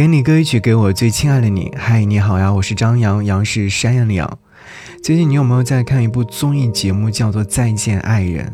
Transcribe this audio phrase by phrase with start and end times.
[0.00, 1.70] 给你歌曲，给我最亲爱的你。
[1.76, 4.38] 嗨，你好呀，我是张扬，杨是山羊的羊。
[5.04, 8.46] 最近你有没有在看一部综艺节目，叫做《再见爱人》？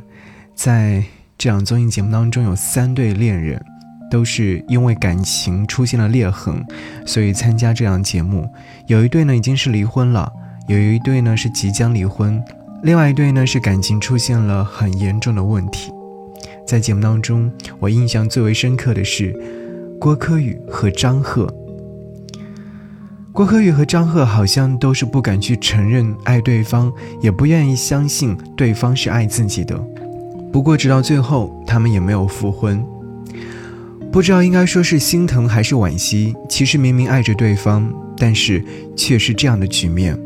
[0.57, 1.05] 在
[1.39, 3.65] 这档综艺节目当中，有三对恋人，
[4.11, 6.65] 都是因为感情出现了裂痕，
[7.07, 8.51] 所以参加这档节目。
[8.89, 10.29] 有一对呢已经是离婚了，
[10.67, 12.43] 有一对呢是即将离婚，
[12.83, 15.93] 另外一对呢是感情出现了很严重的问题。
[16.67, 19.33] 在节目当中，我印象最为深刻的是
[19.99, 21.53] 郭柯宇和张赫。
[23.33, 29.79] 郭柯宇和张赫好像都是不敢去承认爱对方，也不愿意相信对方是爱自己的。
[30.53, 32.85] 不过直到最后，他们也没有复婚。
[34.13, 36.35] 不知道应该说是心疼还是惋惜。
[36.49, 38.65] 其实明明爱着对方，但是
[38.97, 40.19] 却是这样的局面。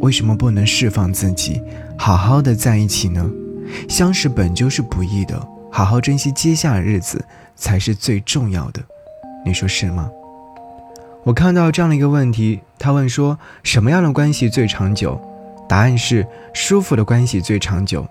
[0.00, 1.60] 为什么不能释放自己，
[1.96, 3.28] 好好的在一起呢？
[3.88, 5.40] 相识本就是不易的。
[5.70, 7.22] 好好珍惜接下来日子
[7.54, 8.82] 才是最重要的，
[9.48, 10.10] 你说是吗？
[11.24, 15.18] 我看到这样的一个问题，他问说什么样的关系最长久？
[15.66, 18.06] 答案是舒服的关系最长久。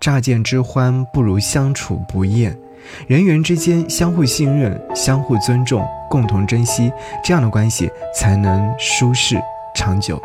[0.00, 2.58] 乍见之欢不如相处不厌，
[3.06, 6.90] 人与人之间相互信任、相互尊重、共同珍惜，
[7.22, 9.36] 这样的关系才能舒适
[9.74, 10.20] 长久。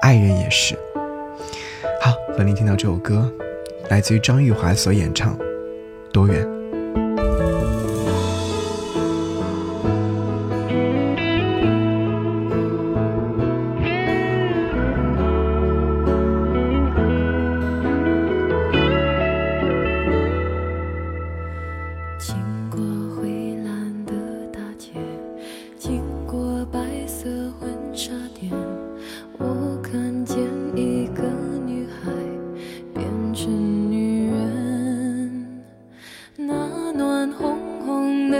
[0.00, 0.74] 爱人也是。
[2.00, 3.30] 好，和您听到这首歌，
[3.90, 5.36] 来自于张玉华所演唱。
[6.12, 6.55] 多远？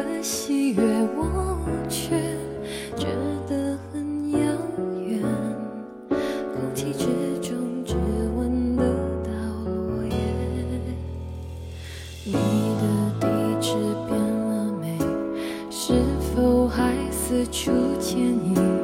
[0.02, 0.82] 的喜悦，
[1.16, 1.56] 我
[1.88, 2.10] 却
[2.96, 3.06] 觉
[3.48, 4.38] 得很遥
[5.06, 5.22] 远。
[6.10, 7.06] 空气之
[7.40, 7.94] 中只
[8.36, 8.84] 闻得
[9.24, 9.30] 到
[9.64, 10.16] 落叶，
[12.24, 12.82] 你的
[13.20, 13.26] 地
[13.58, 13.72] 址
[14.06, 14.98] 变了没？
[15.70, 15.94] 是
[16.34, 18.75] 否还四处牵引？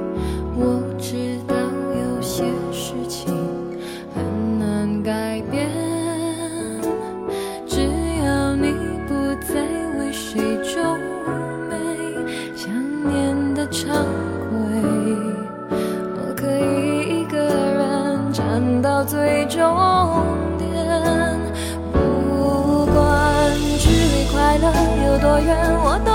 [25.49, 26.12] 我都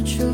[0.00, 0.29] the truth.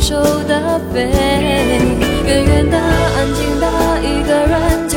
[0.00, 1.10] 手的背
[2.24, 3.66] 远远的安静的
[4.02, 4.88] 一个人